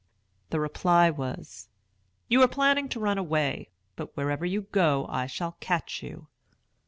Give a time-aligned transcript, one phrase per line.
[0.49, 1.69] The reply was,
[2.27, 3.69] "You are planning to run away.
[3.95, 6.25] But, wherever you go, I shall catch you."